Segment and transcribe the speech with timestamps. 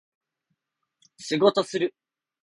[1.37, 1.93] 仕事する